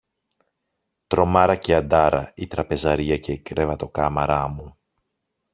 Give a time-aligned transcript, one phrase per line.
[1.07, 4.77] Τρομάρα και Αντάρα, η τραπεζαρία και η κρεβατοκάμαρα μου.